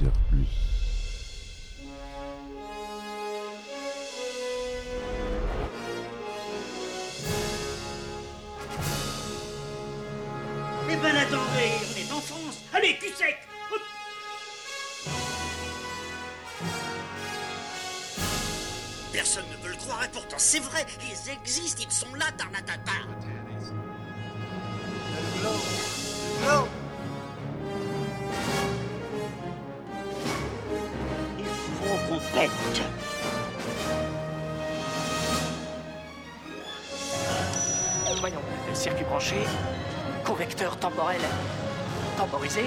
[0.00, 0.46] dire plus.
[10.92, 12.58] Eh ben attendez, on est en France.
[12.72, 13.38] Allez, cul sec
[13.72, 13.80] Hop.
[19.12, 22.92] Personne ne veut le croire et pourtant c'est vrai, ils existent, ils sont là, Tarnatata.
[26.42, 26.69] Il
[32.40, 32.82] pète.
[38.18, 38.40] Voyons,
[38.72, 39.36] circuit branché,
[40.24, 41.20] convecteur temporel
[42.16, 42.62] temporisé.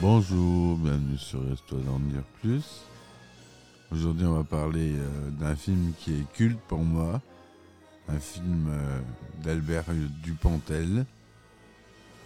[0.00, 2.84] Bonjour, bienvenue sur Reste-toi d'en dire plus.
[3.90, 7.20] Aujourd'hui, on va parler euh, d'un film qui est culte pour moi,
[8.08, 9.00] un film euh,
[9.42, 9.86] d'Albert
[10.22, 11.04] Dupontel.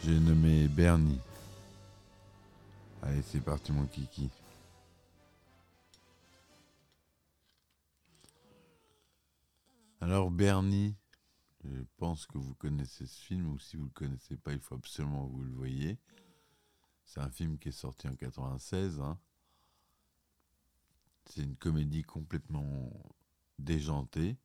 [0.05, 1.19] J'ai nommé Bernie.
[3.03, 4.31] Allez, c'est parti mon kiki.
[10.01, 10.95] Alors Bernie,
[11.65, 14.61] je pense que vous connaissez ce film, ou si vous ne le connaissez pas, il
[14.61, 15.99] faut absolument que vous le voyez.
[17.05, 19.01] C'est un film qui est sorti en 96.
[19.01, 19.19] hein.
[21.27, 22.93] C'est une comédie complètement
[23.59, 24.37] déjantée,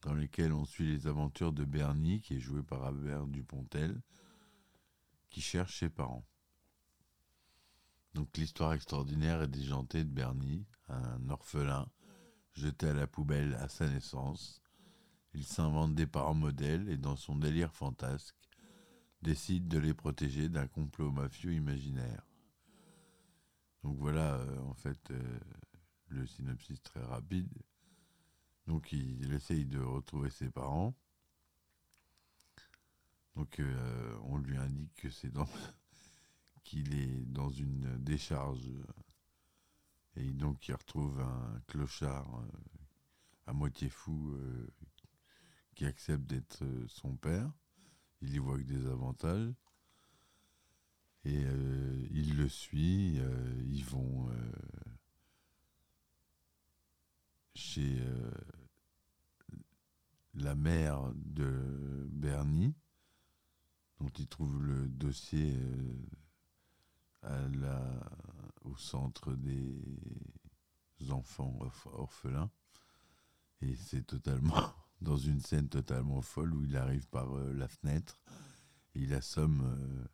[0.00, 4.00] dans laquelle on suit les aventures de Bernie, qui est joué par Albert Dupontel,
[5.28, 6.24] qui cherche ses parents.
[8.14, 11.88] Donc l'histoire extraordinaire et déjantée de Bernie, un orphelin
[12.52, 14.62] jeté à la poubelle à sa naissance.
[15.34, 18.36] Il s'invente des parents modèles et dans son délire fantasque,
[19.22, 22.24] décide de les protéger d'un complot mafieux imaginaire.
[23.82, 25.40] Donc voilà, euh, en fait, euh,
[26.08, 27.52] le synopsis très rapide.
[28.66, 30.94] Donc il, essaye de retrouver ses parents.
[33.34, 35.48] Donc euh, on lui indique que c'est dans
[36.64, 38.68] qu'il est dans une décharge
[40.16, 42.46] et donc il retrouve un clochard euh,
[43.46, 44.68] à moitié fou euh,
[45.74, 47.50] qui accepte d'être euh, son père.
[48.20, 49.52] Il y voit que des avantages.
[51.24, 53.18] Et euh, il le suit.
[53.18, 54.52] euh, ils vont euh,
[57.54, 58.30] chez euh,
[60.34, 62.74] la mère de Bernie,
[64.00, 65.96] dont il trouve le dossier euh,
[68.64, 72.50] au centre des enfants orph- orphelins.
[73.62, 74.54] Et c'est totalement
[75.00, 78.20] dans une scène totalement folle où il arrive par euh, la fenêtre
[78.94, 80.04] et il assomme euh,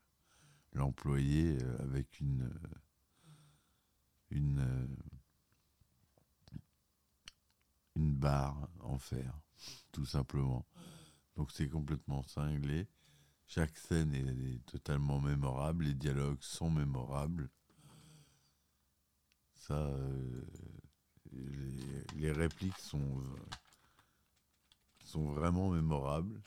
[0.73, 2.51] l'employé euh, avec une
[4.31, 4.61] une
[7.95, 9.33] une barre en fer,
[9.93, 10.67] tout simplement.
[11.37, 12.89] Donc c'est complètement cinglé.
[13.53, 17.51] Chaque scène est, totalement mémorable, les dialogues sont mémorables.
[19.55, 20.47] Ça, euh,
[22.15, 23.21] les, répliques sont,
[25.05, 26.41] sont vraiment mémorables.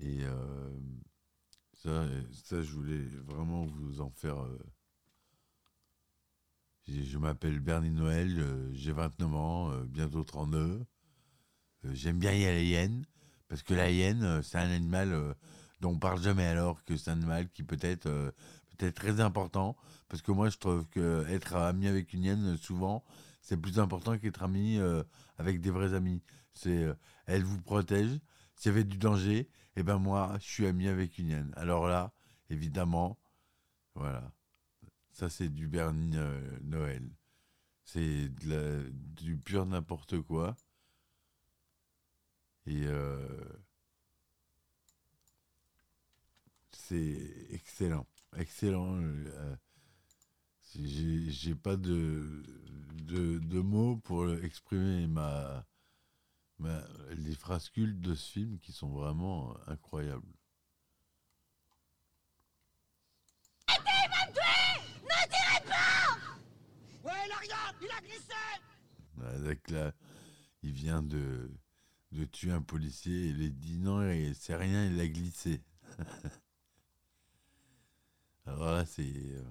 [0.00, 0.78] Et euh,
[1.72, 4.44] ça, ça, je voulais vraiment vous en faire.
[4.44, 4.58] euh,
[6.86, 10.84] je m'appelle Bernie Noël, j'ai 29 ans, bientôt 32.
[11.86, 12.66] Euh, J'aime bien y aller
[13.54, 15.32] parce que la hyène, euh, c'est un animal euh,
[15.80, 18.32] dont on parle jamais alors que c'est un animal qui peut être euh,
[18.76, 19.76] peut-être très important.
[20.08, 23.04] Parce que moi, je trouve que être ami avec une hyène, souvent,
[23.40, 24.80] c'est plus important qu'être ami
[25.38, 26.20] avec des vrais amis.
[26.52, 26.84] C'est,
[27.26, 28.18] elle vous protège.
[28.56, 31.52] S'il y avait du danger, et ben moi, je suis ami avec une hyène.
[31.56, 32.12] Alors là,
[32.50, 33.20] évidemment,
[33.94, 34.32] voilà.
[35.12, 36.16] Ça, c'est du Bernie
[36.62, 37.08] Noël.
[37.84, 40.56] C'est du pur n'importe quoi.
[42.66, 43.28] Et euh,
[46.72, 48.06] c'est excellent.
[48.36, 48.96] Excellent.
[49.00, 49.56] euh,
[50.74, 52.42] J'ai pas de,
[53.02, 55.64] de, de mots pour exprimer ma,
[56.58, 56.82] ma,
[57.16, 60.32] les phrases cultes de ce film qui sont vraiment incroyables.
[67.04, 68.32] Ouais, il a rien Il a glissé
[69.22, 69.92] Avec là,
[70.62, 71.50] il vient de,
[72.14, 74.00] de tuer un policier il dit non,
[74.34, 75.60] c'est rien, il a glissé.
[78.46, 79.02] Alors là, c'est.
[79.02, 79.42] euh,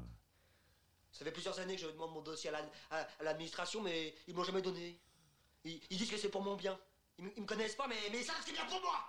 [1.12, 4.16] Ça fait plusieurs années que je demande mon dossier à la- à à l'administration, mais
[4.28, 5.00] ils m'ont jamais donné.
[5.66, 6.80] Ils, ils disent que c'est pour mon bien.
[7.20, 9.00] Ils, ils me connaissent pas, mais, mais ça, c'est bien pour moi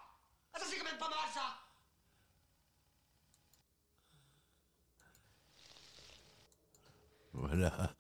[0.53, 1.57] Ah, ça, c'est quand même pas mal, ça
[7.33, 7.95] Voilà.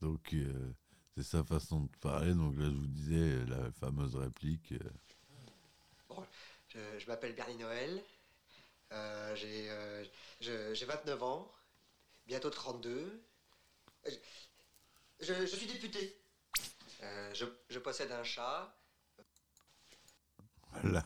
[0.00, 0.74] Donc, euh,
[1.16, 2.34] c'est sa façon de parler.
[2.34, 4.72] Donc là, je vous disais la fameuse réplique.
[4.72, 4.90] euh,
[6.08, 6.26] Bon,
[6.68, 8.02] Je, je m'appelle Bernie Noël.
[8.92, 10.04] Euh, j'ai, euh,
[10.40, 11.50] je- j'ai 29 ans.
[12.26, 13.22] Bientôt 32.
[14.06, 14.12] Je,
[15.20, 16.16] je- je suis député.
[17.02, 18.74] Euh, je, je possède un chat.
[20.72, 21.04] Voilà.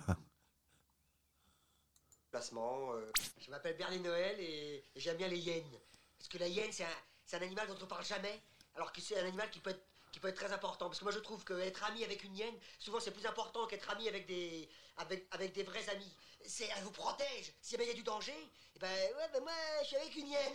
[2.30, 2.92] Placement.
[2.94, 3.10] euh,
[3.40, 5.78] Je m'appelle Bernie Noël et, et j'aime bien les hyènes.
[6.18, 8.40] Parce que la hyène, c'est un, c'est un animal dont on parle jamais.
[8.74, 10.86] Alors que c'est un animal qui peut être qui peut être très important.
[10.86, 13.90] Parce que moi, je trouve qu'être ami avec une hyène, souvent, c'est plus important qu'être
[13.90, 14.66] ami avec des,
[14.96, 16.10] avec, avec des vrais amis.
[16.42, 17.52] C'est, elle vous protège.
[17.60, 18.32] Si il y a du danger,
[18.76, 19.52] eh ben, ouais, ben moi,
[19.82, 20.54] je suis avec une hyène.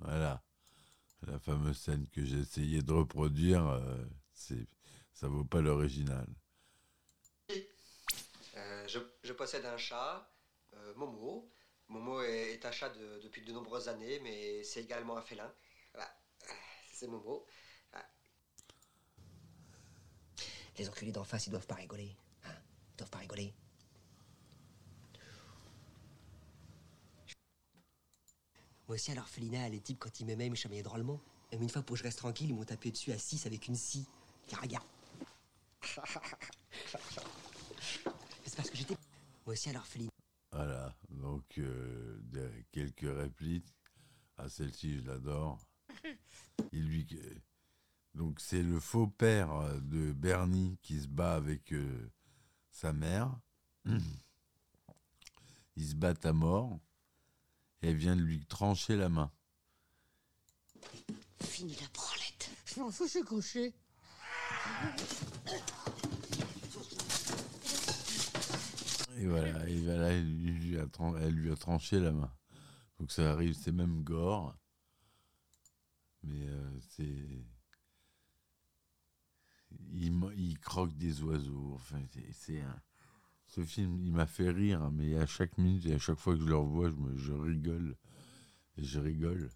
[0.00, 0.42] Voilà.
[1.26, 4.04] La fameuse scène que j'ai essayé de reproduire, euh,
[4.34, 4.66] c'est,
[5.14, 6.26] ça vaut pas l'original.
[8.56, 10.30] Euh, je, je possède un chat,
[10.74, 11.50] euh, Momo.
[11.88, 15.50] Momo est, est un chat de- depuis de nombreuses années, mais c'est également un félin.
[15.94, 16.14] Voilà.
[16.92, 17.46] C'est Momo.
[17.90, 18.06] Voilà.
[20.80, 22.16] Les enculés d'en face, ils doivent pas rigoler.
[22.42, 22.54] Hein
[22.94, 23.52] ils doivent pas rigoler.
[28.88, 31.20] Moi aussi, à l'orphelinat, les types, quand ils m'aimaient, ils me chamaillaient drôlement.
[31.52, 33.68] Même une fois, pour que je reste tranquille, ils m'ont tapé dessus à 6 avec
[33.68, 34.06] une scie.
[34.58, 34.86] Regarde.
[38.46, 38.96] C'est parce que j'étais.
[39.44, 40.08] Moi aussi, à l'orphelinat.
[40.50, 40.96] Voilà.
[41.10, 42.22] Donc, euh,
[42.72, 43.68] quelques répliques.
[44.38, 45.58] Ah, celle-ci, je l'adore.
[46.72, 47.06] Il lui.
[48.14, 49.50] Donc, c'est le faux père
[49.82, 52.10] de Bernie qui se bat avec euh,
[52.70, 53.38] sa mère.
[55.76, 56.78] Ils se battent à mort.
[57.82, 59.30] Et elle vient de lui trancher la main.
[61.42, 62.50] Fini la branlette.
[62.66, 63.72] Je m'en fous, je suis couché.
[69.18, 72.32] Et voilà, et voilà elle, lui a tran- elle lui a tranché la main.
[72.98, 74.56] Donc ça arrive, c'est même gore.
[76.22, 77.44] Mais euh, c'est.
[79.92, 81.72] Il, mo- il croque des oiseaux.
[81.74, 82.00] Enfin,
[82.32, 82.82] c'est- un.
[83.46, 86.34] Ce film, il m'a fait rire, hein, mais à chaque minute et à chaque fois
[86.34, 87.96] que je le revois, je, rigole.
[88.78, 89.50] Je rigole.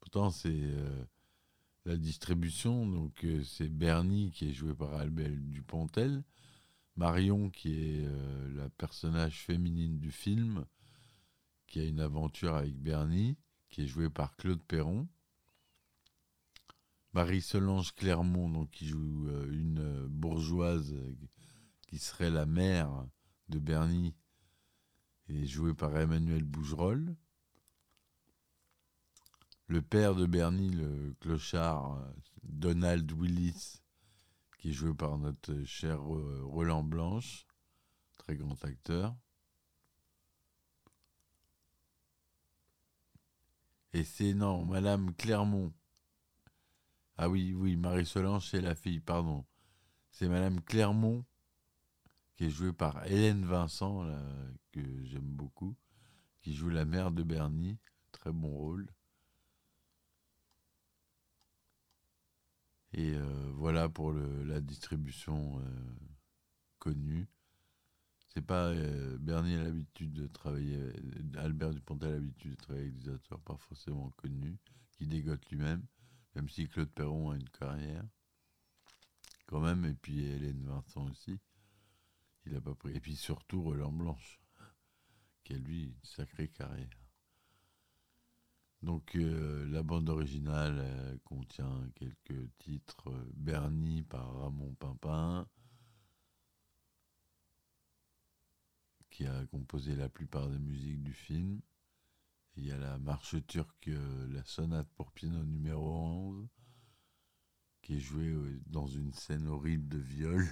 [0.00, 1.04] Pourtant, c'est euh,
[1.84, 2.86] la distribution.
[2.86, 6.24] Donc, euh, c'est Bernie qui est joué par Albert Dupontel.
[6.96, 10.64] Marion, qui est euh, la personnage féminine du film,
[11.66, 13.36] qui a une aventure avec Bernie,
[13.68, 15.06] qui est jouée par Claude Perron.
[17.16, 21.16] Marie-Solange Clermont, qui joue euh, une euh, bourgeoise euh,
[21.88, 22.90] qui serait la mère
[23.48, 24.14] de Bernie,
[25.30, 27.16] est jouée par Emmanuel Bougerolles.
[29.66, 32.06] Le père de Bernie, le clochard
[32.42, 33.80] Donald Willis,
[34.58, 37.46] qui est joué par notre cher Roland Blanche,
[38.18, 39.16] très grand acteur.
[43.94, 45.72] Et c'est non, Madame Clermont.
[47.18, 49.44] Ah oui, oui, Marie-Solange, c'est la fille, pardon.
[50.10, 51.24] C'est Madame Clermont,
[52.36, 54.06] qui est jouée par Hélène Vincent,
[54.72, 55.76] que j'aime beaucoup,
[56.40, 57.78] qui joue la mère de Bernie.
[58.12, 58.86] Très bon rôle.
[62.92, 65.62] Et euh, voilà pour la distribution euh,
[66.78, 67.26] connue.
[68.28, 70.78] C'est pas euh, Bernie a l'habitude de travailler,
[71.36, 74.56] Albert Dupontel a l'habitude de travailler avec des acteurs pas forcément connus,
[74.92, 75.82] qui dégotent lui-même,
[76.36, 78.04] même si Claude Perron a une carrière,
[79.46, 81.40] quand même, et puis Hélène Vincent aussi.
[82.44, 82.94] Il a pas pris.
[82.94, 84.38] Et puis surtout Roland Blanche,
[85.42, 86.90] qui a lui une sacrée carrière.
[88.82, 93.10] Donc euh, la bande originale contient quelques titres.
[93.10, 95.48] euh, Bernie par Ramon Pimpin,
[99.08, 101.62] qui a composé la plupart des musiques du film.
[102.58, 106.48] Il y a la marche turque, euh, la sonate pour piano numéro 11,
[107.82, 110.46] qui est jouée euh, dans une scène horrible de viol.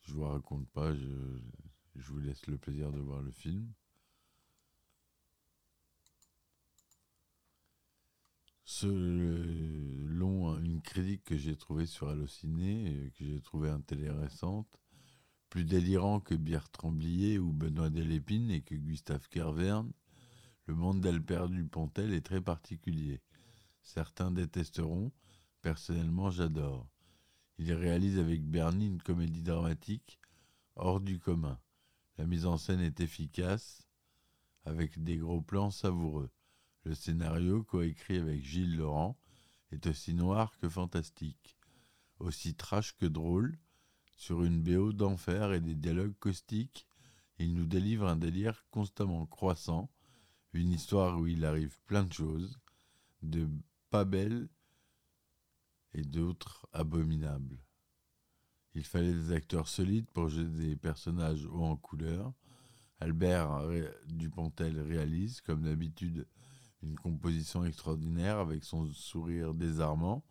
[0.00, 1.06] Je vous raconte pas, je,
[1.94, 3.70] vous laisse le plaisir de voir le film.
[8.64, 14.80] Selon une critique que j'ai trouvée sur Allociné, que j'ai trouvée intéressante,
[15.50, 19.92] plus délirant que Bertrand Blier ou Benoît Delépine et que Gustave Kervern,
[20.66, 23.20] le monde d'Albert Dupontel est très particulier.
[23.82, 25.12] Certains détesteront,
[25.60, 26.88] personnellement j'adore.
[27.58, 30.20] Il réalise avec Bernie une comédie dramatique
[30.76, 31.58] hors du commun.
[32.18, 33.88] La mise en scène est efficace,
[34.64, 36.30] avec des gros plans savoureux.
[36.84, 39.18] Le scénario, coécrit avec Gilles Laurent,
[39.70, 41.56] est aussi noir que fantastique,
[42.18, 43.58] aussi trash que drôle,
[44.16, 46.86] sur une BO d'enfer et des dialogues caustiques,
[47.38, 49.90] il nous délivre un délire constamment croissant,
[50.52, 52.58] une histoire où il arrive plein de choses,
[53.22, 53.48] de
[53.90, 54.48] pas belles
[55.94, 57.58] et d'autres abominables.
[58.74, 62.32] Il fallait des acteurs solides pour jouer des personnages hauts en couleur.
[63.00, 63.68] Albert
[64.06, 66.26] Dupontel réalise, comme d'habitude,
[66.82, 70.24] une composition extraordinaire avec son sourire désarmant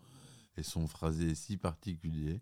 [0.58, 2.42] et son phrasé si particulier.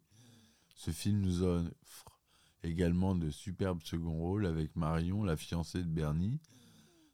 [0.75, 2.19] Ce film nous offre
[2.63, 6.39] également de superbes seconds rôles avec Marion, la fiancée de Bernie,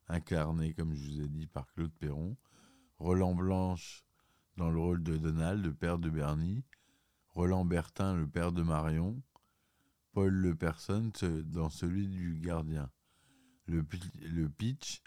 [0.08, 2.38] incarnée, comme je vous ai dit, par Claude Perron,
[3.00, 4.06] Roland Blanche
[4.58, 6.64] dans le rôle de Donald, le père de Bernie,
[7.30, 9.22] Roland Bertin, le père de Marion,
[10.14, 12.90] Paul Le Person ce- dans celui du gardien.
[13.68, 13.86] Le,
[14.22, 15.02] le pitch,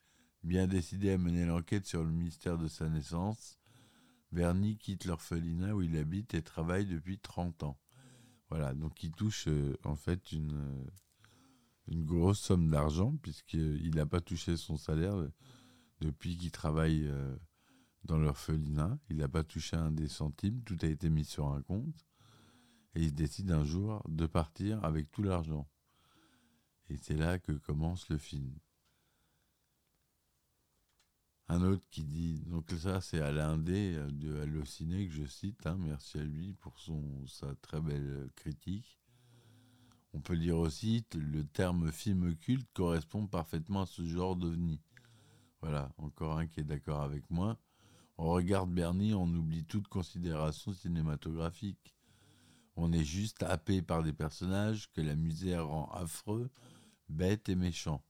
[0.44, 3.58] bien décidé à mener l'enquête sur le mystère de sa naissance,
[4.32, 7.78] Bernie quitte l'orphelinat où il habite et travaille depuis 30 ans.
[8.50, 10.86] Voilà, donc il touche euh, en fait une, euh,
[11.90, 15.32] une grosse somme d'argent puisqu'il n'a pas touché son salaire euh,
[16.00, 17.36] depuis qu'il travaille euh,
[18.04, 18.98] dans l'orphelinat.
[19.10, 22.06] Il n'a pas touché un des centimes, tout a été mis sur un compte.
[22.94, 25.68] Et il décide un jour de partir avec tout l'argent.
[26.88, 28.58] Et c'est là que commence le film.
[31.50, 35.66] Un autre qui dit, donc ça c'est Alain D euh, de Allociné que je cite,
[35.66, 38.97] hein, merci à lui pour son, sa très belle critique.
[40.14, 44.80] On peut dire aussi le terme film culte correspond parfaitement à ce genre d'ovni.
[45.60, 47.58] Voilà, encore un qui est d'accord avec moi.
[48.16, 51.94] On regarde Bernie, on oublie toute considération cinématographique.
[52.76, 56.50] On est juste happé par des personnages que la misère rend affreux,
[57.08, 58.02] bêtes et méchants.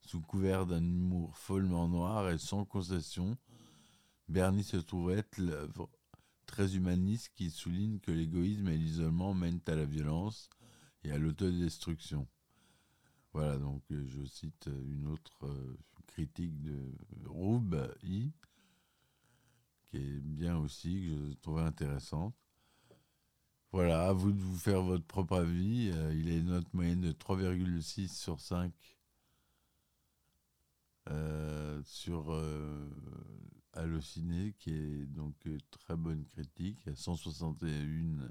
[0.00, 3.36] Sous couvert d'un humour follement noir et sans concession,
[4.28, 5.90] Bernie se trouve être l'œuvre
[6.46, 10.48] très humaniste qui souligne que l'égoïsme et l'isolement mènent à la violence
[11.12, 12.26] à l'autodestruction.
[13.36, 16.90] Voilà, donc euh, je cite euh, une autre euh, critique de
[17.26, 22.34] Roub qui est bien aussi, que je trouvais intéressante.
[23.72, 25.92] Voilà, à vous de vous faire votre propre avis.
[26.14, 28.72] Il une note moyenne de 3,6 sur 5
[31.10, 32.42] euh, sur
[33.74, 35.34] Allociné, qui est donc
[35.70, 36.78] très bonne critique.
[36.88, 38.30] A 161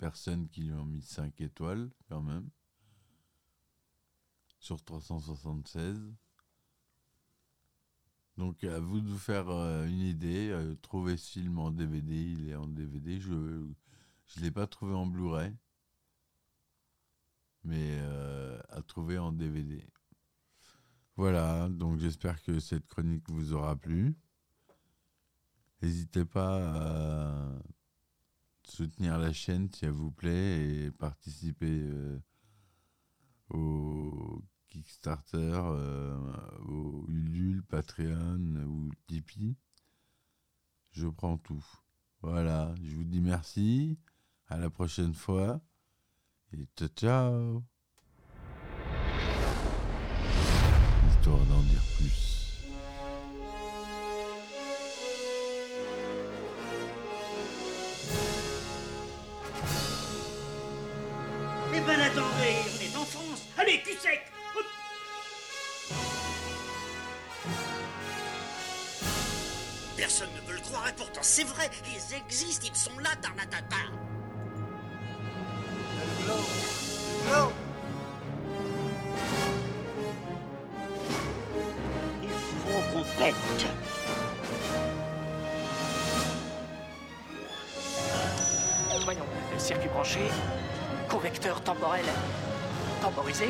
[0.00, 2.48] personnes qui lui ont mis 5 étoiles, quand même,
[4.58, 6.14] sur 376.
[8.38, 10.48] Donc à vous de vous faire euh, une idée.
[10.48, 13.20] Euh, trouvez ce film en DVD, il est en DVD.
[13.20, 13.74] Je ne
[14.40, 15.54] l'ai pas trouvé en Blu-ray,
[17.64, 19.84] mais euh, à trouver en DVD.
[21.16, 24.16] Voilà, donc j'espère que cette chronique vous aura plu.
[25.82, 27.52] N'hésitez pas à
[28.70, 32.18] soutenir la chaîne si elle vous plaît et participer euh,
[33.50, 36.16] au Kickstarter, euh,
[36.66, 39.56] au Ulule, Patreon ou Tipeee.
[40.92, 41.64] Je prends tout.
[42.22, 43.98] Voilà, je vous dis merci.
[44.46, 45.60] À la prochaine fois.
[46.52, 47.62] Et ciao ciao
[51.08, 52.39] Histoire d'en dire plus.
[64.02, 64.22] Sec
[64.56, 64.64] Hop.
[69.96, 73.76] Personne ne veut le croire et pourtant c'est vrai, ils existent, ils sont là, Tarnatata.
[82.22, 83.34] Il faut qu'on pète.
[89.04, 89.26] Voyons,
[89.58, 90.20] circuit branché,
[91.08, 92.04] convecteur temporel
[93.00, 93.48] temporisé,